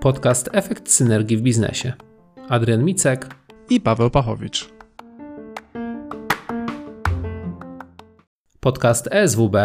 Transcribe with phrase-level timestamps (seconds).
[0.00, 1.92] Podcast Efekt Synergii w Biznesie.
[2.48, 3.34] Adrian Micek
[3.70, 4.68] i Paweł Pachowicz.
[8.60, 9.56] Podcast ESWB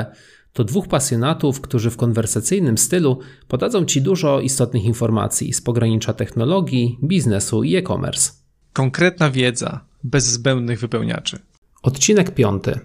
[0.53, 6.99] to dwóch pasjonatów, którzy w konwersacyjnym stylu podadzą Ci dużo istotnych informacji z pogranicza technologii,
[7.03, 8.31] biznesu i e-commerce.
[8.73, 11.39] Konkretna wiedza, bez zbędnych wypełniaczy.
[11.83, 12.79] Odcinek piąty.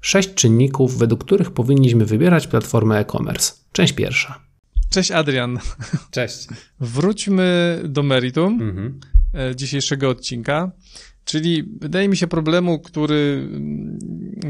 [0.00, 3.52] Sześć czynników, według których powinniśmy wybierać platformę e-commerce.
[3.72, 4.40] Część pierwsza.
[4.90, 5.58] Cześć Adrian.
[6.10, 6.46] Cześć.
[6.80, 9.00] Wróćmy do meritum mhm.
[9.34, 10.70] E, dzisiejszego odcinka.
[11.24, 13.98] Czyli wydaje mi się problemu, który mm,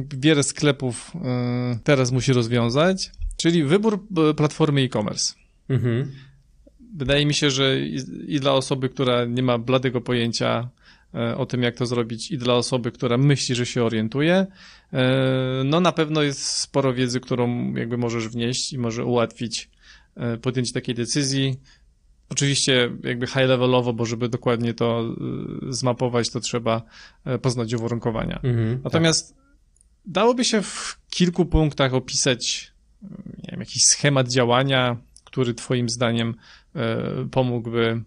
[0.08, 5.34] wiele sklepów e, teraz musi rozwiązać, czyli wybór e, platformy e-commerce.
[5.68, 6.12] Mhm.
[6.96, 7.80] Wydaje mi się, że
[8.26, 10.68] i dla osoby, która nie ma bladego pojęcia
[11.36, 14.46] o tym, jak to zrobić, i dla osoby, która myśli, że się orientuje,
[15.64, 19.70] no na pewno jest sporo wiedzy, którą jakby możesz wnieść i może ułatwić
[20.16, 21.60] E, podjęcie takiej decyzji.
[22.28, 26.82] Oczywiście jakby high levelowo, bo żeby dokładnie to e, zmapować, to trzeba
[27.24, 28.40] e, poznać uwarunkowania.
[28.42, 29.44] Mhm, Natomiast tak.
[30.06, 32.72] dałoby się w kilku punktach opisać
[33.38, 36.34] nie wiem, jakiś schemat działania, który Twoim zdaniem
[37.30, 38.02] pomógłby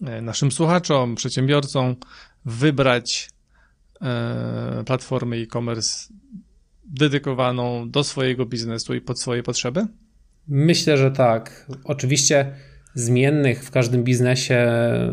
[0.00, 1.96] naszym słuchaczom, przedsiębiorcom
[2.44, 3.30] wybrać
[4.86, 6.08] platformę e-commerce
[6.84, 9.86] dedykowaną do swojego biznesu i pod swoje potrzeby?
[10.48, 11.66] Myślę, że tak.
[11.84, 12.54] Oczywiście
[12.94, 14.66] zmiennych w każdym biznesie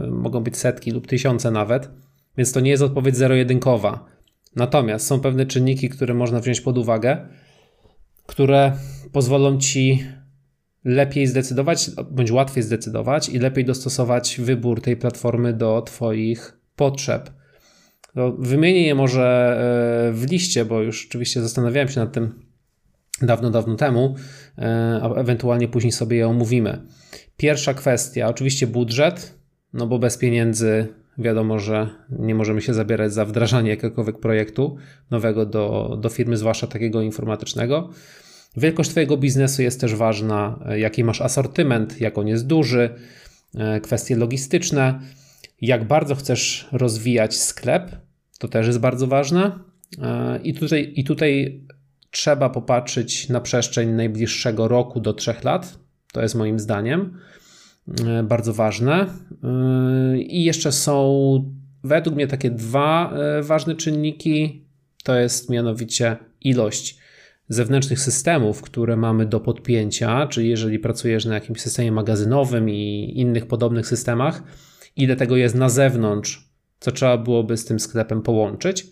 [0.10, 1.90] mogą być setki lub tysiące nawet,
[2.38, 4.06] więc to nie jest odpowiedź zero-jedynkowa.
[4.56, 7.28] Natomiast są pewne czynniki, które można wziąć pod uwagę,
[8.26, 8.78] które
[9.12, 10.08] pozwolą ci
[10.84, 17.30] lepiej zdecydować, bądź łatwiej zdecydować i lepiej dostosować wybór tej platformy do Twoich potrzeb.
[18.40, 19.58] wymienię je może
[20.10, 22.34] e, w liście, bo już oczywiście zastanawiałem się nad tym
[23.22, 24.16] dawno, dawno temu,
[24.58, 26.82] e, a ewentualnie później sobie je omówimy.
[27.38, 29.40] Pierwsza kwestia, oczywiście budżet,
[29.74, 30.88] no bo bez pieniędzy
[31.18, 34.78] wiadomo, że nie możemy się zabierać za wdrażanie jakiegokolwiek projektu
[35.12, 37.90] nowego do, do firmy, zwłaszcza takiego informatycznego.
[38.58, 42.90] Wielkość Twojego biznesu jest też ważna, jaki masz asortyment, jak on jest duży,
[43.56, 45.00] e, kwestie logistyczne,
[45.62, 47.92] jak bardzo chcesz rozwijać sklep,
[48.40, 49.60] to też jest bardzo ważne.
[50.02, 51.62] E, I tutaj, i tutaj
[52.12, 55.80] trzeba popatrzeć na przestrzeń najbliższego roku do trzech lat.
[56.14, 57.18] To jest moim zdaniem
[58.06, 59.08] e, bardzo ważne.
[60.18, 64.66] I jeszcze są według mnie takie dwa ważne czynniki.
[65.04, 67.01] To jest mianowicie ilość
[67.54, 73.48] zewnętrznych systemów, które mamy do podpięcia, czyli jeżeli pracujesz na jakimś systemie magazynowym i innych
[73.48, 74.44] podobnych systemach,
[74.96, 78.88] ile tego jest na zewnątrz, co trzeba byłoby z tym sklepem połączyć.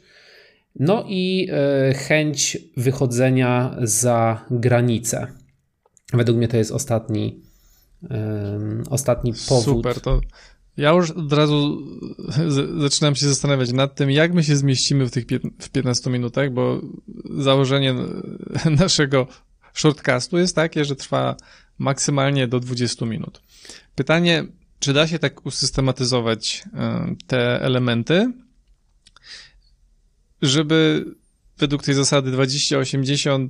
[0.75, 5.27] No i e, chęć wychodzenia za granicę.
[6.13, 7.41] Według mnie to jest ostatni,
[8.89, 9.63] ostatni powód.
[9.63, 10.21] Super, to
[10.79, 11.87] ja już od razu
[12.77, 15.25] zaczynam się zastanawiać nad tym, jak my się zmieścimy w tych
[15.59, 16.81] w 15 minutach, bo
[17.37, 17.95] założenie
[18.79, 19.27] naszego
[19.73, 21.35] shortcastu jest takie, że trwa
[21.79, 23.41] maksymalnie do 20 minut.
[23.95, 24.45] Pytanie,
[24.79, 26.63] czy da się tak usystematyzować
[27.27, 28.33] te elementy,
[30.41, 31.05] żeby
[31.57, 33.49] według tej zasady 20-80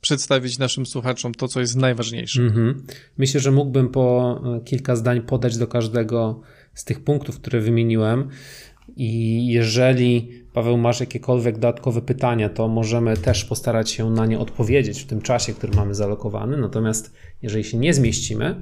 [0.00, 2.42] przedstawić naszym słuchaczom to, co jest najważniejsze.
[2.42, 2.74] Mm-hmm.
[3.18, 6.40] Myślę, że mógłbym po e, kilka zdań podać do każdego
[6.74, 8.28] z tych punktów, które wymieniłem.
[8.96, 15.02] I jeżeli Paweł masz jakiekolwiek dodatkowe pytania, to możemy też postarać się na nie odpowiedzieć
[15.02, 16.56] w tym czasie, który mamy zalokowany.
[16.56, 18.60] Natomiast jeżeli się nie zmieścimy,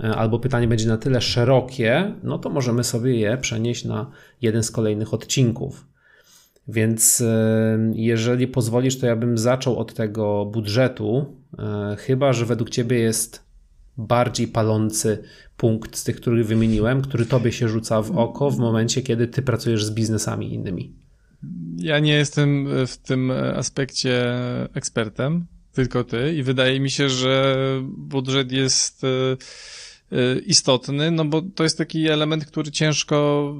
[0.00, 4.10] e, albo pytanie będzie na tyle szerokie, no to możemy sobie je przenieść na
[4.42, 5.93] jeden z kolejnych odcinków.
[6.68, 12.70] Więc e, jeżeli pozwolisz, to ja bym zaczął od tego budżetu, e, chyba że według
[12.70, 13.44] Ciebie jest
[13.96, 15.22] bardziej palący
[15.56, 19.42] punkt z tych, których wymieniłem, który Tobie się rzuca w oko w momencie, kiedy Ty
[19.42, 20.92] pracujesz z biznesami innymi.
[21.76, 24.34] Ja nie jestem w tym aspekcie
[24.74, 27.56] ekspertem, tylko Ty, i wydaje mi się, że
[27.96, 29.06] budżet jest e,
[30.46, 33.54] istotny, no bo to jest taki element, który ciężko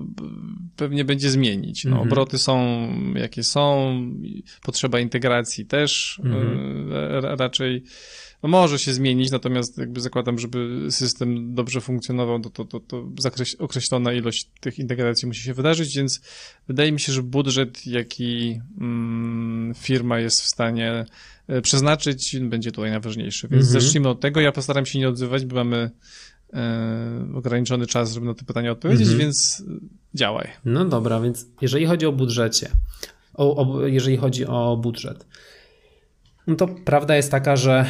[0.77, 1.85] pewnie będzie zmienić.
[1.85, 2.09] No, mhm.
[2.09, 3.95] Obroty są jakie są,
[4.63, 7.39] potrzeba integracji też mhm.
[7.39, 7.85] raczej
[8.45, 13.09] no może się zmienić, natomiast jakby zakładam, żeby system dobrze funkcjonował, to, to, to, to
[13.59, 16.21] określona ilość tych integracji musi się wydarzyć, więc
[16.69, 21.07] wydaje mi się, że budżet, jaki mm, firma jest w stanie
[21.49, 23.49] e, przeznaczyć, będzie tutaj najważniejszy.
[23.49, 23.83] Więc mhm.
[23.83, 24.41] zacznijmy od tego.
[24.41, 25.91] Ja postaram się nie odzywać, bo mamy
[26.55, 29.21] e, ograniczony czas, żeby na te pytania odpowiedzieć, mhm.
[29.21, 29.63] więc
[30.15, 30.49] działaj.
[30.65, 32.71] No dobra, więc jeżeli chodzi o budżecie,
[33.35, 35.27] o, o, jeżeli chodzi o budżet,
[36.47, 37.87] No to prawda jest taka, że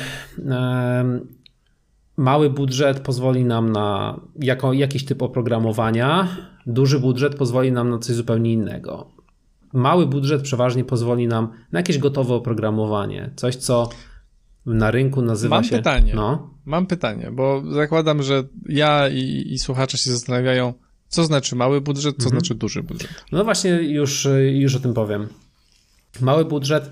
[2.17, 6.29] mały budżet pozwoli nam na jako, jakiś typ oprogramowania,
[6.67, 9.07] duży budżet pozwoli nam na coś zupełnie innego.
[9.73, 13.89] Mały budżet przeważnie pozwoli nam na jakieś gotowe oprogramowanie, coś co
[14.67, 15.77] na rynku nazywa Mam się.
[15.77, 16.13] Pytanie.
[16.15, 16.51] No.
[16.65, 20.75] Mam pytanie, bo zakładam, że ja i, i słuchacze się zastanawiają,
[21.09, 22.31] co znaczy mały budżet, co mhm.
[22.31, 23.25] znaczy duży budżet.
[23.33, 25.29] No właśnie, już, już o tym powiem.
[26.21, 26.91] Mały budżet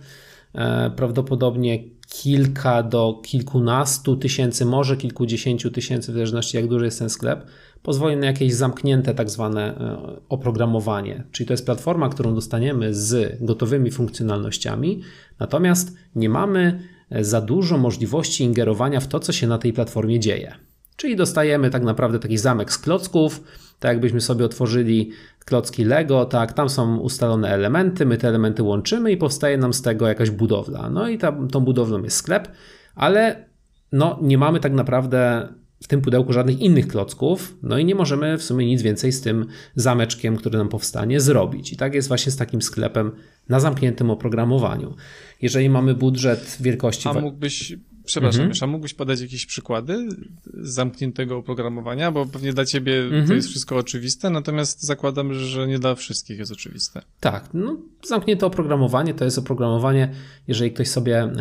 [0.55, 7.11] e, prawdopodobnie kilka do kilkunastu tysięcy, może kilkudziesięciu tysięcy, w zależności jak duży jest ten
[7.11, 7.47] sklep,
[7.83, 11.25] pozwoli na jakieś zamknięte tak zwane e, oprogramowanie.
[11.33, 15.03] Czyli to jest platforma, którą dostaniemy z gotowymi funkcjonalnościami,
[15.39, 16.81] natomiast nie mamy
[17.20, 20.55] za dużo możliwości ingerowania w to, co się na tej platformie dzieje.
[20.97, 23.43] Czyli dostajemy tak naprawdę taki zamek z klocków,
[23.79, 25.11] tak jakbyśmy sobie otworzyli
[25.44, 29.82] klocki Lego, tak, tam są ustalone elementy, my te elementy łączymy i powstaje nam z
[29.82, 30.91] tego jakaś budowla.
[30.91, 32.49] No i ta, tą budowlą jest sklep,
[32.94, 33.44] ale
[33.93, 35.49] no, nie mamy tak naprawdę
[35.82, 39.20] w tym pudełku żadnych innych klocków, no i nie możemy w sumie nic więcej z
[39.20, 41.73] tym zameczkiem, który nam powstanie, zrobić.
[41.73, 43.12] I tak jest właśnie z takim sklepem
[43.52, 44.94] na zamkniętym oprogramowaniu.
[45.43, 47.08] Jeżeli mamy budżet wielkości.
[47.08, 48.58] A mógłbyś Przepraszam, mhm.
[48.62, 50.08] a mógłbyś podać jakieś przykłady
[50.54, 53.26] zamkniętego oprogramowania, bo pewnie dla ciebie mhm.
[53.26, 57.02] to jest wszystko oczywiste, natomiast zakładam, że nie dla wszystkich jest oczywiste.
[57.20, 60.12] Tak, no, zamknięte oprogramowanie to jest oprogramowanie,
[60.49, 61.32] jeżeli ktoś sobie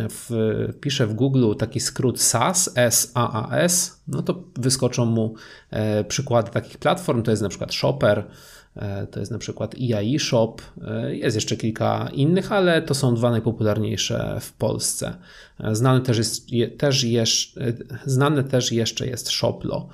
[0.74, 5.36] wpisze w Google taki skrót SAS, S-A-A-S, no to wyskoczą mu
[5.70, 8.24] e, przykłady takich platform, to jest na przykład Shopper,
[9.12, 10.56] to jest na przykład EIE Shop,
[10.88, 15.16] e, jest jeszcze kilka innych, ale to są dwa najpopularniejsze w Polsce.
[15.60, 17.74] E, znane też, jest, też, jeszcze,
[18.06, 19.88] znane też jeszcze jest Shoplo.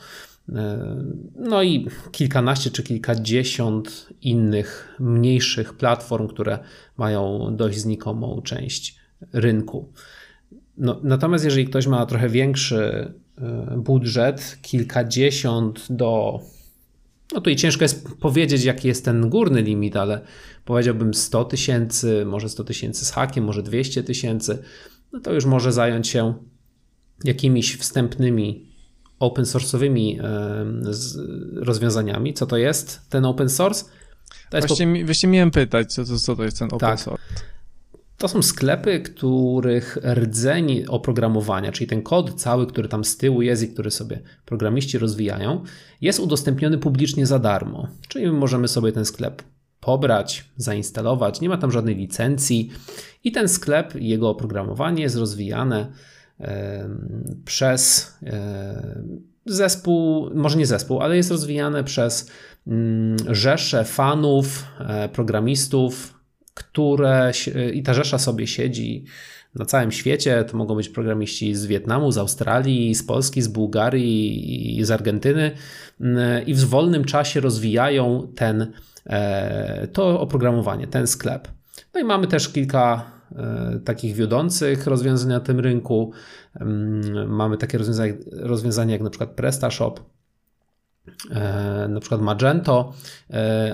[1.36, 6.60] No i kilkanaście czy kilkadziesiąt innych mniejszych platform, które
[6.98, 8.96] mają dość znikomą część
[9.34, 9.92] rynku.
[10.78, 13.14] No, natomiast jeżeli ktoś ma trochę większy
[13.78, 16.40] budżet, kilkadziesiąt do
[17.38, 20.22] no tutaj ciężko jest powiedzieć, jaki jest ten górny limit, ale
[20.66, 24.64] powiedziałbym 100 tysięcy, może 100 tysięcy z hakiem, może 200 tysięcy.
[25.14, 26.34] No to już może zająć się
[27.24, 28.72] jakimiś wstępnymi
[29.20, 30.20] open source'owymi
[31.56, 32.34] rozwiązaniami.
[32.34, 33.86] Co to jest ten open source?
[34.50, 35.06] To właśnie, po...
[35.06, 37.00] właśnie miałem pytać, co to, co to jest ten open tak.
[37.00, 37.24] source.
[38.18, 43.64] To są sklepy, których rdzeń oprogramowania, czyli ten kod cały, który tam z tyłu jest
[43.64, 45.64] i który sobie programiści rozwijają,
[46.02, 47.88] jest udostępniony publicznie za darmo.
[48.08, 49.44] Czyli możemy sobie ten sklep
[49.80, 52.72] pobrać, zainstalować, nie ma tam żadnej licencji
[53.24, 55.92] i ten sklep, jego oprogramowanie jest rozwijane
[57.46, 58.14] przez
[59.46, 62.32] zespół, może nie zespół, ale jest rozwijane przez
[62.68, 66.17] mm, rzesze fanów, e, programistów,
[66.58, 67.32] które
[67.74, 69.06] i ta rzesza sobie siedzi
[69.56, 70.44] na całym świecie.
[70.44, 75.52] To mogą być programiści z Wietnamu, z Australii, z Polski, z Bułgarii i z Argentyny
[76.46, 78.72] i w wolnym czasie rozwijają ten,
[79.06, 81.48] e, to oprogramowanie, ten sklep.
[81.94, 86.12] No i mamy też kilka e, takich wiodących rozwiązań na tym rynku.
[87.28, 90.00] Mamy takie rozwiązania, rozwiązania jak na przykład PrestaShop,
[91.32, 92.94] e, na przykład Magento,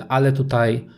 [0.08, 0.88] ale tutaj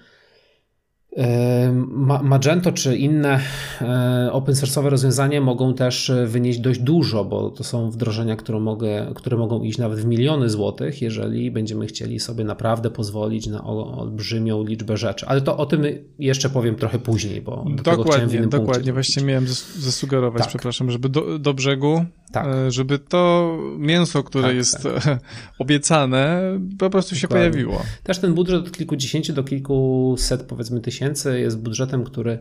[2.22, 3.40] Magento czy inne
[3.80, 8.60] e, open source'owe rozwiązania mogą też e, wynieść dość dużo, bo to są wdrożenia, które,
[8.60, 13.64] mogę, które mogą iść nawet w miliony złotych, jeżeli będziemy chcieli sobie naprawdę pozwolić na
[13.64, 15.26] olbrzymią liczbę rzeczy.
[15.26, 15.84] Ale to o tym
[16.18, 19.46] jeszcze powiem trochę później, bo do dokładnie, tego chciałem w innym Dokładnie, właśnie miałem
[19.78, 20.48] zasugerować, tak.
[20.48, 22.46] przepraszam, żeby do, do brzegu, tak.
[22.46, 25.18] E, żeby to mięso, które tak, jest tak.
[25.58, 26.42] obiecane,
[26.78, 27.50] po prostu się dokładnie.
[27.50, 27.82] pojawiło.
[28.02, 32.38] Też ten budżet od kilkudziesięciu do kilkuset powiedzmy tysięcy jest budżetem, który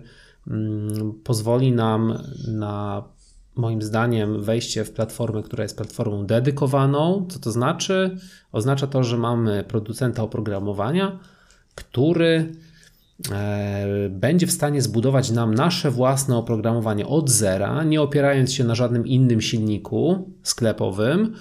[0.48, 3.04] mm, pozwoli nam na
[3.56, 7.26] moim zdaniem wejście w platformę, która jest platformą dedykowaną.
[7.30, 8.18] Co to znaczy?
[8.52, 11.20] Oznacza to, że mamy producenta oprogramowania,
[11.76, 12.56] który
[14.10, 19.08] będzie w stanie zbudować nam nasze własne oprogramowanie od zera, nie opierając się na żadnym
[19.08, 21.36] innym silniku sklepowym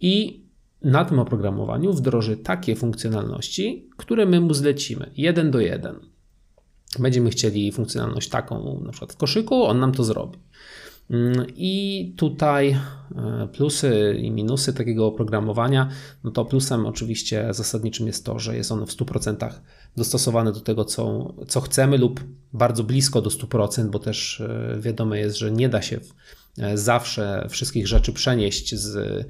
[0.00, 0.44] i
[0.82, 5.96] na tym oprogramowaniu wdroży takie funkcjonalności, które my mu zlecimy, jeden do jeden.
[6.98, 10.38] Będziemy chcieli funkcjonalność taką, na przykład w koszyku, on nam to zrobi.
[11.10, 12.76] Mm, I tutaj
[13.16, 15.88] e, plusy i minusy takiego oprogramowania.
[16.24, 19.50] No to plusem oczywiście zasadniczym jest to, że jest ono w 100%
[19.96, 25.18] dostosowane do tego, co, co chcemy, lub bardzo blisko do 100%, bo też e, wiadome
[25.18, 26.00] jest, że nie da się
[26.58, 29.26] E, zawsze wszystkich rzeczy przenieść z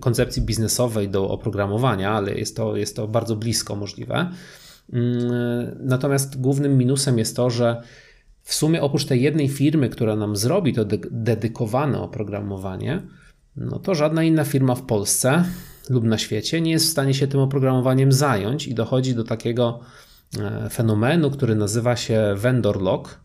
[0.00, 4.30] koncepcji biznesowej do oprogramowania, ale jest to, jest to bardzo blisko możliwe.
[4.92, 7.82] Mm, natomiast głównym minusem jest to, że
[8.42, 13.02] w sumie oprócz tej jednej firmy, która nam zrobi to de dedykowane oprogramowanie,
[13.56, 15.44] no to żadna inna firma w Polsce
[15.90, 19.80] lub na świecie nie jest w stanie się tym oprogramowaniem zająć i dochodzi do takiego
[20.38, 23.20] e, fenomenu, który nazywa się vendor lock.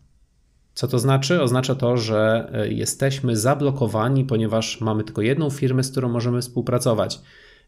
[0.74, 1.42] Co to znaczy?
[1.42, 7.20] Oznacza to, że e, jesteśmy zablokowani, ponieważ mamy tylko jedną firmę, z którą możemy współpracować,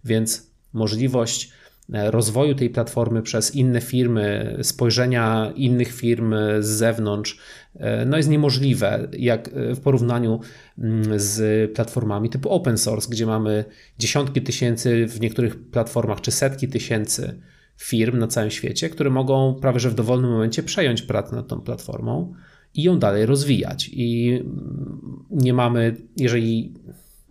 [0.05, 1.53] więc możliwość
[1.93, 7.39] rozwoju tej platformy przez inne firmy, spojrzenia innych firm z zewnątrz,
[7.75, 10.41] e, no jest niemożliwe jak e, w porównaniu
[10.79, 13.65] mm, z platformami typu open source, gdzie mamy
[13.99, 17.41] dziesiątki tysięcy w niektórych platformach czy setki tysięcy
[17.77, 21.61] firm na całym świecie, które mogą prawie że w dowolnym momencie przejąć pracę nad tą
[21.61, 22.35] platformą
[22.75, 23.91] i ją dalej rozwijać.
[23.93, 26.75] I mm, nie mamy, jeżeli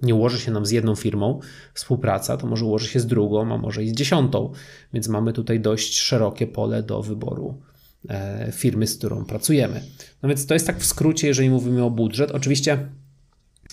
[0.01, 1.39] nie ułoży się nam z jedną firmą
[1.73, 4.51] współpraca, to może ułoży się z drugą, a może i z dziesiątą.
[4.93, 7.61] Więc mamy tutaj dość szerokie pole do wyboru
[8.09, 9.81] e, firmy, z którą pracujemy.
[10.23, 12.31] No więc to jest tak w skrócie, jeżeli mówimy o budżet.
[12.31, 12.89] Oczywiście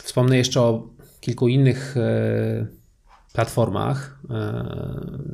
[0.03, 0.89] wspomnę jeszcze o
[1.21, 2.67] kilku innych e,
[3.33, 4.19] platformach.
[4.31, 4.35] E,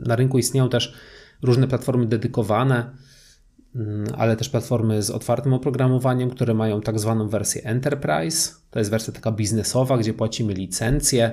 [0.06, 0.94] na rynku istnieją też
[1.42, 2.90] różne platformy dedykowane
[4.16, 8.54] ale też platformy z otwartym oprogramowaniem, które mają tak zwaną wersję Enterprise.
[8.70, 11.32] To jest wersja taka biznesowa, gdzie płacimy licencję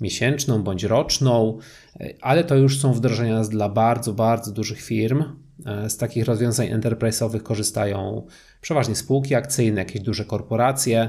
[0.00, 1.58] miesięczną bądź roczną,
[2.00, 5.24] e, ale to już są wdrożenia dla bardzo, bardzo dużych firm.
[5.66, 8.26] E, z takich rozwiązań enterprise'owych korzystają
[8.60, 11.08] przeważnie spółki akcyjne, jakieś duże korporacje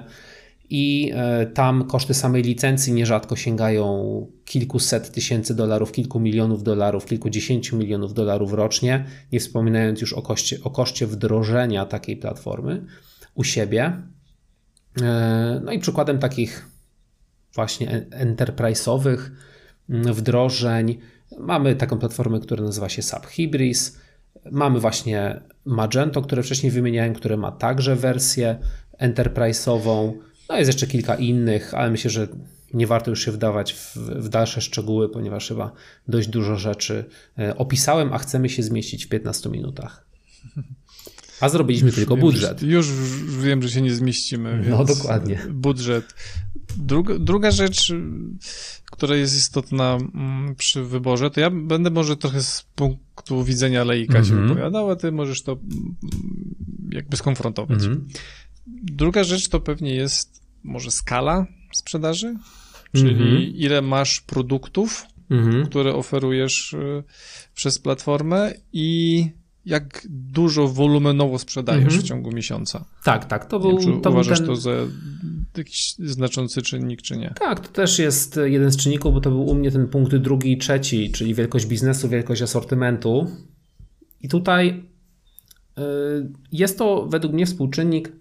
[0.70, 7.78] i e, tam koszty samej licencji nierzadko sięgają kilkuset tysięcy dolarów, kilku milionów dolarów, kilkudziesięciu
[7.78, 12.86] milionów dolarów rocznie, nie wspominając już o koszcie, o koszcie wdrożenia takiej platformy
[13.36, 14.02] u siebie.
[15.02, 16.70] E, no i przykładem takich
[17.56, 19.18] właśnie enterprise'owych
[19.90, 20.98] wdrożeń
[21.40, 23.98] mamy taką platformę, która nazywa się SAP Hybris.
[24.52, 28.58] Mamy właśnie Magento, które wcześniej wymieniałem, które ma także wersję
[29.02, 30.14] enterprise'ową.
[30.50, 32.28] No jest jeszcze kilka innych, ale myślę, że
[32.74, 35.72] nie warto już się wdawać w, w, dalsze szczegóły, ponieważ chyba
[36.08, 37.06] dość dużo rzeczy
[37.40, 40.08] e, opisałem, a chcemy się zmieścić w 15 minutach.
[41.42, 42.60] A zrobiliśmy już tylko wiem, budżet.
[42.60, 42.88] Że, już
[43.40, 44.66] wiem, że się nie zmieścimy.
[44.70, 45.40] No dokładnie.
[45.50, 46.16] Budżet.
[46.78, 47.94] Druga, druga rzecz,
[48.92, 54.14] która jest istotna mm, przy wyborze, to ja będę może trochę z punktu widzenia laika
[54.14, 54.28] mm -hmm.
[54.28, 54.50] się mhm.
[54.50, 55.96] wypowiadał, a ty możesz to mm,
[56.92, 57.84] jakby skonfrontować.
[57.84, 58.18] Mm -hmm.
[58.84, 62.36] Druga rzecz to pewnie jest może skala sprzedaży,
[62.96, 63.42] czyli mhm.
[63.42, 65.66] ile masz produktów, mhm.
[65.66, 67.04] które oferujesz y,
[67.54, 69.26] przez platformę i
[69.66, 72.02] jak dużo wolumenowo sprzedajesz mhm.
[72.02, 72.86] w ciągu miesiąca.
[73.04, 73.46] Tak, tak.
[73.46, 74.48] To był, wiem, to uważasz ten...
[74.48, 74.72] to za
[75.58, 77.34] jakiś znaczący czynnik, czy nie?
[77.40, 80.52] Tak, to też jest jeden z czynników, bo to był u mnie ten punkt drugi
[80.52, 83.32] i trzeci, czyli wielkość biznesu, wielkość asortymentu.
[84.22, 84.84] I tutaj
[85.78, 85.82] y,
[86.52, 88.12] jest to według mnie współczynnik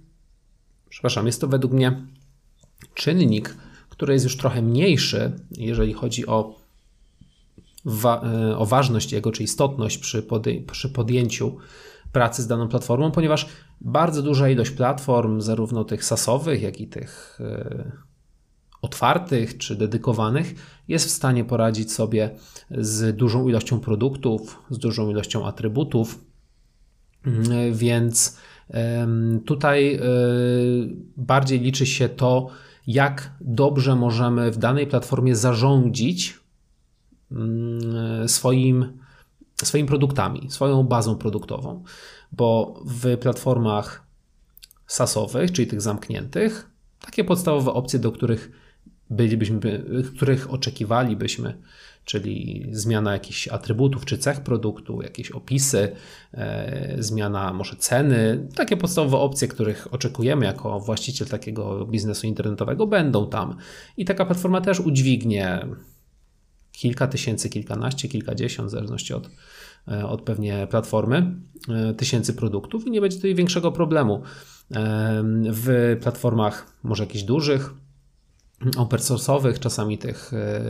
[0.88, 2.06] przepraszam, jest to według mnie
[2.94, 3.56] czynnik,
[3.88, 6.54] który jest już trochę mniejszy, jeżeli chodzi o,
[7.84, 11.56] wa e, o ważność jego, czy istotność przy, podj przy podjęciu
[12.12, 13.46] pracy z daną platformą, ponieważ
[13.80, 17.92] bardzo duża ilość platform, zarówno tych sasowych, jak i tych e,
[18.82, 20.54] otwartych czy dedykowanych,
[20.88, 22.30] jest w stanie poradzić sobie
[22.70, 26.24] z dużą ilością produktów, z dużą ilością atrybutów,
[27.26, 28.36] mm, więc
[29.44, 30.00] Tutaj e,
[31.16, 32.48] bardziej liczy się to,
[32.86, 36.40] jak dobrze możemy w danej platformie zarządzić
[37.32, 38.98] mm, swoim,
[39.62, 41.84] swoimi produktami, swoją bazą produktową,
[42.32, 44.06] bo w platformach
[44.86, 46.70] SaaSowych, czyli tych zamkniętych,
[47.00, 48.50] takie podstawowe opcje, do których
[49.10, 49.84] bylibyśmy,
[50.16, 51.58] których oczekiwalibyśmy
[52.06, 55.92] czyli zmiana jakichś atrybutów czy cech produktu, jakieś opisy,
[56.34, 63.30] e, zmiana może ceny, takie podstawowe opcje, których oczekujemy jako właściciel takiego biznesu internetowego, będą
[63.30, 63.56] tam.
[63.96, 65.66] I taka platforma też udźwignie
[66.72, 69.30] kilka tysięcy, kilkanaście, kilkadziesiąt, w zależności od,
[69.88, 71.34] e, od pewnie platformy,
[71.68, 74.22] e, tysięcy produktów i nie będzie tutaj większego problemu.
[75.52, 77.74] W platformach może jakichś dużych,
[78.76, 80.60] open source'owych, czasami tych e,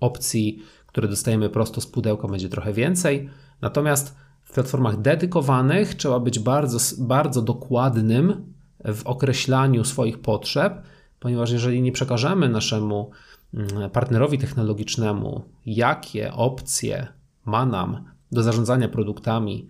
[0.00, 3.28] opcji, które dostajemy prosto z pudełka będzie trochę więcej.
[3.60, 8.54] Natomiast w platformach dedykowanych trzeba być bardzo, bardzo dokładnym
[8.84, 10.82] w określaniu swoich potrzeb,
[11.20, 13.10] ponieważ jeżeli nie przekażemy naszemu
[13.54, 17.06] mm, partnerowi technologicznemu, jakie opcje
[17.44, 19.68] ma nam do zarządzania produktami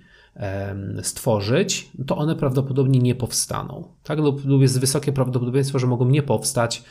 [1.03, 3.89] stworzyć, to one prawdopodobnie nie powstaną.
[4.03, 4.19] Tak?
[4.19, 6.85] Lub, lub jest wysokie prawdopodobieństwo, że mogą nie powstać,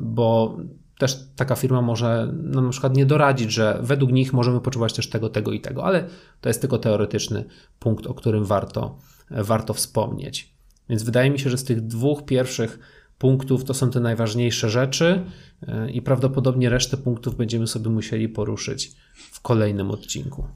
[0.00, 0.56] bo
[0.98, 5.08] też taka firma może no, na przykład nie doradzić, że według nich możemy potrzebować też
[5.08, 6.08] tego, tego i tego, ale
[6.40, 7.44] to jest tylko teoretyczny
[7.78, 8.98] punkt, o którym warto,
[9.30, 10.54] warto wspomnieć.
[10.88, 12.78] Więc wydaje mi się, że z tych dwóch pierwszych
[13.18, 15.24] punktów to są te najważniejsze rzeczy
[15.68, 20.46] e, i prawdopodobnie resztę punktów będziemy sobie musieli poruszyć w kolejnym odcinku.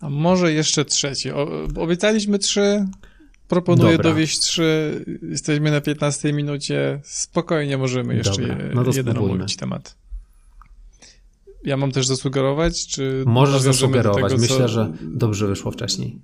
[0.00, 1.30] A może jeszcze trzeci.
[1.76, 2.86] Obiecaliśmy trzy.
[3.48, 4.10] Proponuję Dobra.
[4.10, 5.04] dowieść trzy.
[5.22, 7.00] Jesteśmy na 15 minucie.
[7.04, 9.96] Spokojnie możemy jeszcze Dobra, no jeden omówić temat.
[11.64, 13.24] Ja mam też zasugerować, czy.
[13.26, 14.22] Możesz zasugerować.
[14.24, 14.68] Tego, Myślę, co...
[14.68, 16.20] że dobrze wyszło wcześniej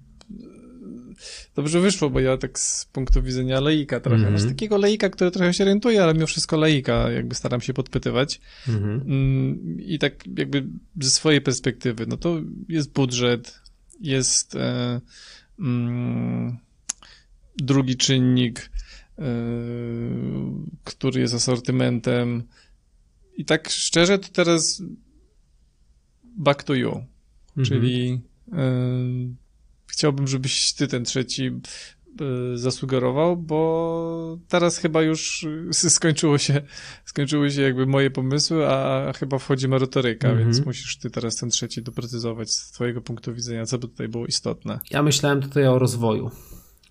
[1.58, 4.38] dobrze wyszło, bo ja tak z punktu widzenia leika trochę, mm -hmm.
[4.38, 8.40] znaczy takiego leika, który trochę się orientuje, ale mimo wszystko leika, jakby staram się podpytywać.
[8.68, 9.80] Mm -hmm.
[9.80, 10.66] I tak jakby
[11.00, 13.60] ze swojej perspektywy, no to jest budżet,
[14.00, 15.00] jest e,
[15.58, 16.58] mm,
[17.56, 18.70] drugi czynnik,
[19.18, 19.22] e,
[20.84, 22.42] który jest asortymentem.
[23.36, 24.82] I tak szczerze to teraz
[26.24, 27.04] back to you, mm
[27.56, 27.68] -hmm.
[27.68, 28.20] czyli
[28.52, 29.47] e,
[29.98, 36.62] chciałbym, żebyś ty ten trzeci e, zasugerował, bo teraz chyba już skończyło się,
[37.04, 40.44] skończyły się jakby moje pomysły, a chyba wchodzi merytoryka, mm -hmm.
[40.44, 44.26] więc musisz ty teraz ten trzeci doprecyzować z twojego punktu widzenia, co by tutaj było
[44.26, 44.80] istotne.
[44.90, 46.30] Ja myślałem tutaj o rozwoju.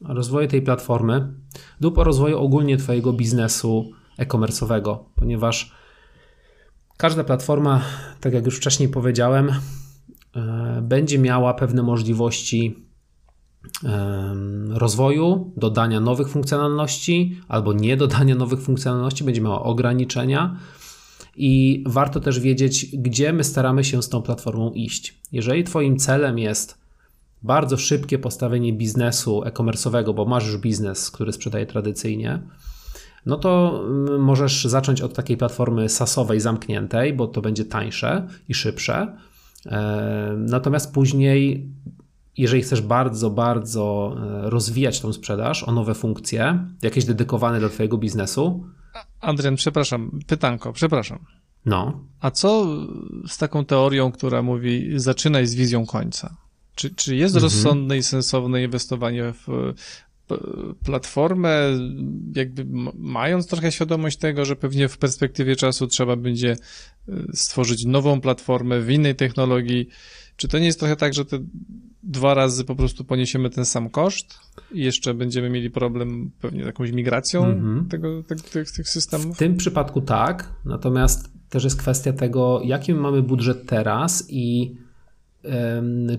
[0.05, 1.33] O rozwoju tej platformy
[1.81, 5.71] lub o rozwoju ogólnie twojego biznesu e-commerce'owego, ponieważ
[6.97, 7.81] każda platforma,
[8.21, 9.51] tak jak już wcześniej powiedziałem,
[10.35, 12.86] e, będzie miała pewne możliwości
[14.69, 20.59] rozwoju, dodania nowych funkcjonalności albo nie dodania nowych funkcjonalności, będzie miała ograniczenia.
[21.37, 25.17] I warto też wiedzieć, gdzie my staramy się z tą platformą iść.
[25.31, 26.77] Jeżeli Twoim celem jest
[27.43, 32.41] bardzo szybkie postawienie biznesu e-commerce'owego, bo masz już biznes, który sprzedaje tradycyjnie,
[33.25, 38.53] no to mm, możesz zacząć od takiej platformy sasowej zamkniętej, bo to będzie tańsze i
[38.53, 39.17] szybsze.
[40.37, 41.69] Natomiast później
[42.37, 44.15] jeżeli chcesz bardzo, bardzo
[44.45, 48.65] e, rozwijać tą sprzedaż o nowe funkcje, jakieś dedykowane dla Twojego biznesu.
[49.21, 51.19] Adrian, przepraszam, pytanko, przepraszam.
[51.65, 51.99] No.
[52.19, 52.65] A co
[53.27, 56.37] z taką teorią, która mówi zaczynaj z wizją końca?
[56.75, 57.43] Czy, czy jest mhm.
[57.43, 59.73] rozsądne i sensowne inwestowanie w
[60.85, 61.59] platformę,
[62.35, 68.21] jakby mając trochę świadomość tego, że pewnie w perspektywie czasu trzeba będzie e, stworzyć nową
[68.21, 69.87] platformę w innej technologii,
[70.35, 71.39] czy to nie jest trochę tak, że te
[72.07, 74.39] dwa razy po prostu poniesiemy ten sam koszt
[74.71, 77.87] i jeszcze będziemy mieli problem pewnie z jakąś migracją mm-hmm.
[77.87, 79.35] tego, te, tych, tych systemów?
[79.35, 84.75] W tym przypadku tak, natomiast też jest kwestia tego, jaki mamy budżet teraz i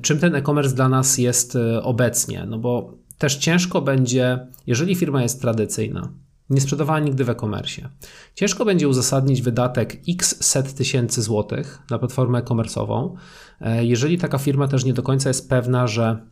[0.03, 5.23] czym ten e-commerce dla nas jest e, obecnie, no bo też ciężko będzie, jeżeli firma
[5.23, 6.13] jest tradycyjna,
[6.51, 7.89] nie sprzedawała nigdy w e-commerce.
[8.35, 13.15] Ciężko będzie uzasadnić wydatek x set tysięcy złotych na platformę e-commerce'ową,
[13.61, 16.27] e, jeżeli taka firma też nie do końca jest pewna, że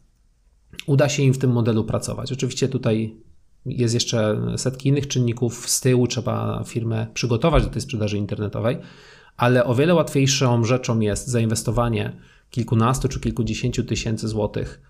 [0.86, 2.32] uda się im w tym modelu pracować.
[2.32, 3.16] Oczywiście tutaj
[3.66, 8.78] jest jeszcze setki innych czynników z tyłu, trzeba firmę przygotować do tej sprzedaży internetowej,
[9.36, 12.16] ale o wiele łatwiejszą rzeczą jest zainwestowanie
[12.50, 14.80] kilkunastu czy kilkudziesięciu tysięcy złotych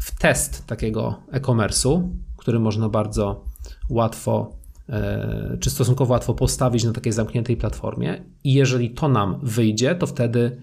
[0.00, 3.49] w test takiego e-commerce'u, który można bardzo
[3.88, 4.56] łatwo,
[4.88, 8.24] e, czy stosunkowo łatwo postawić na takiej zamkniętej platformie.
[8.44, 10.62] I jeżeli to nam wyjdzie, to wtedy,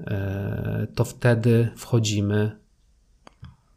[0.00, 2.58] e, to wtedy wchodzimy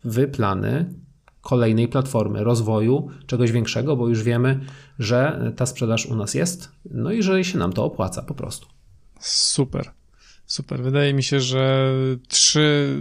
[0.03, 0.93] w plany
[1.41, 4.59] kolejnej platformy rozwoju, czegoś większego, bo już wiemy,
[4.99, 8.67] że ta sprzedaż u nas jest, no i że się nam to opłaca po prostu.
[9.19, 9.91] Super,
[10.45, 10.83] super.
[10.83, 11.93] Wydaje mi się, że
[12.27, 12.95] trzy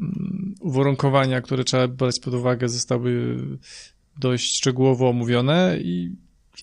[0.00, 3.38] mm, uwarunkowania, które trzeba brać pod uwagę, zostały
[4.20, 6.16] dość szczegółowo omówione i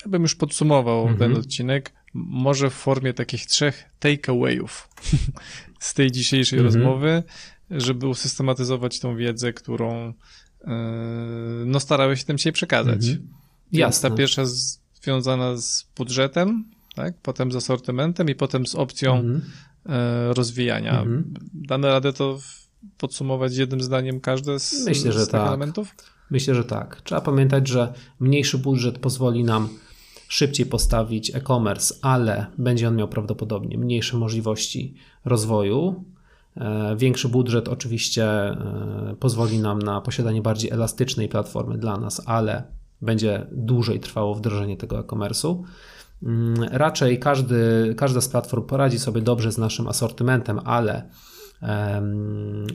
[0.05, 1.17] ja bym już podsumował mhm.
[1.17, 4.89] ten odcinek, może w formie takich trzech takeawayów
[5.79, 6.75] z tej dzisiejszej mhm.
[6.75, 7.23] rozmowy,
[7.71, 10.73] żeby usystematyzować tą wiedzę, którą yy,
[11.65, 13.07] no starałem się tym dzisiaj przekazać.
[13.07, 13.27] Mhm.
[13.71, 14.09] Jasne.
[14.09, 14.43] ta pierwsza
[14.93, 16.65] związana z budżetem,
[16.95, 17.13] tak?
[17.21, 19.41] potem z asortymentem i potem z opcją mhm.
[19.85, 20.99] yy, rozwijania.
[20.99, 21.33] Mhm.
[21.53, 22.39] Damy radę to
[22.97, 25.47] podsumować jednym zdaniem każde z, Myślę, z tych tak.
[25.47, 25.95] elementów?
[26.29, 27.01] Myślę, że tak.
[27.01, 29.69] Trzeba pamiętać, że mniejszy budżet pozwoli nam
[30.27, 34.93] szybciej postawić e-commerce, ale będzie on miał prawdopodobnie mniejsze możliwości
[35.25, 36.03] rozwoju.
[36.57, 42.63] E, większy budżet oczywiście e, pozwoli nam na posiadanie bardziej elastycznej platformy dla nas, ale
[43.01, 45.63] będzie dłużej trwało wdrożenie tego e-commerce'u.
[46.23, 51.09] Mm, raczej każdy, każda z platform poradzi sobie dobrze z naszym asortymentem, ale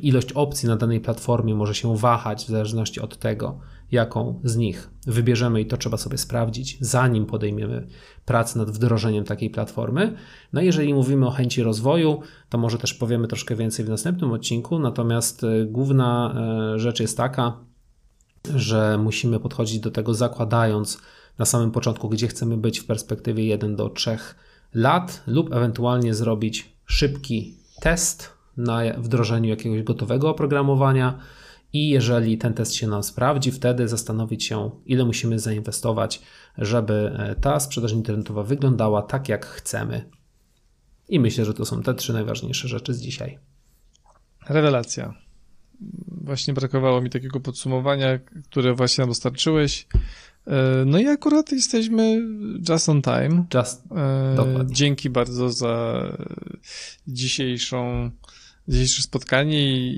[0.03, 3.59] ilość opcji na danej platformie może się wahać w zależności od tego,
[3.93, 7.87] jaką z nich wybierzemy, i to trzeba sobie sprawdzić, zanim podejmiemy
[8.25, 10.17] pracę nad wdrożeniem takiej platformy.
[10.53, 14.79] No jeżeli mówimy o chęci rozwoju, to może też powiemy troszkę więcej w następnym odcinku.
[14.79, 16.35] Natomiast e, główna
[16.75, 17.57] e, rzecz jest taka,
[18.55, 20.99] że musimy podchodzić do tego zakładając
[21.39, 24.19] na samym początku, gdzie chcemy być w perspektywie 1 do 3
[24.75, 31.19] lat, lub ewentualnie zrobić szybki test na wdrożeniu jakiegoś gotowego oprogramowania.
[31.73, 36.23] I jeżeli ten test się nam sprawdzi, wtedy zastanowić się, ile musimy zainwestować,
[36.59, 40.11] żeby e, ta sprzedaż internetowa wyglądała tak, jak chcemy.
[41.09, 43.39] I myślę, że to są te trzy najważniejsze rzeczy z dzisiaj.
[44.49, 45.15] Rewelacja.
[46.25, 48.19] Właśnie brakowało mi takiego podsumowania,
[48.51, 49.87] które właśnie nam dostarczyłeś.
[50.47, 52.23] E, no i akurat jesteśmy
[52.69, 53.45] just on time.
[53.55, 54.75] Just, e, dokładnie.
[54.75, 56.03] Dzięki bardzo za
[57.07, 58.11] dzisiejszą,
[58.69, 59.89] dzisiejsze spotkanie i,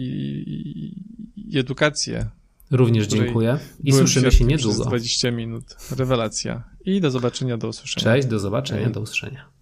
[0.57, 0.95] i,
[1.55, 2.27] i edukację.
[2.71, 4.85] Również dziękuję i słyszymy się niedługo.
[4.85, 5.65] 20 minut.
[5.97, 6.63] Rewelacja.
[6.85, 8.05] I do zobaczenia, do usłyszenia.
[8.05, 8.93] Cześć, do zobaczenia, Hej.
[8.93, 9.54] do usłyszenia.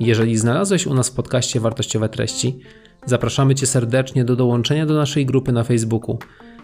[0.00, 2.58] Jeżeli znalazłeś u nas w podcaście wartościowe treści,
[3.06, 6.18] zapraszamy Cię serdecznie do dołączenia do naszej grupy na Facebooku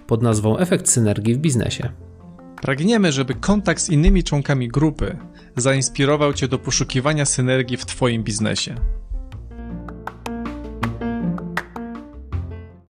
[0.06, 1.88] pod nazwą Efekt Synergii w Biznesie.
[2.62, 5.16] Pragniemy, żeby kontakt z innymi członkami grupy
[5.56, 8.74] zainspirował Cię do poszukiwania synergii w Twoim biznesie.